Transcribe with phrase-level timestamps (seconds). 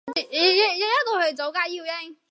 [0.01, 2.15] 黑多拉是哥斯拉系列电影中出现的一只怪兽。